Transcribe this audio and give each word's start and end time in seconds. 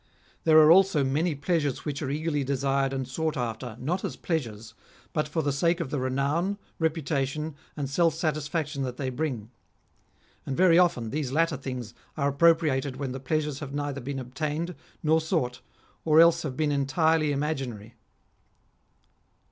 There 0.45 0.57
are 0.57 0.71
also 0.71 1.03
many 1.03 1.35
pleasures 1.35 1.85
which 1.85 2.01
are 2.01 2.09
eagerly 2.09 2.43
desired 2.43 2.91
and 2.91 3.07
sought 3.07 3.37
after, 3.37 3.77
not 3.79 4.03
as 4.03 4.15
pleasures, 4.15 4.73
but 5.13 5.27
for 5.27 5.43
the 5.43 5.51
sake 5.51 5.79
of 5.79 5.91
the 5.91 5.99
renown, 5.99 6.57
reputation, 6.79 7.53
and 7.77 7.87
self 7.87 8.15
satisfaction 8.15 8.81
that 8.81 8.97
they 8.97 9.11
bring; 9.11 9.51
and 10.43 10.57
very 10.57 10.79
often 10.79 11.11
these 11.11 11.31
latter 11.31 11.55
things 11.55 11.93
are 12.17 12.33
appro 12.33 12.55
priated 12.55 12.95
when 12.95 13.11
the 13.11 13.19
pleasures 13.19 13.59
have 13.59 13.75
neither 13.75 14.01
been 14.01 14.17
obtained, 14.17 14.73
nor 15.03 15.21
sought, 15.21 15.61
or 16.03 16.19
else 16.19 16.41
have 16.41 16.57
been 16.57 16.71
entirely 16.71 17.31
imaginary." 17.31 17.93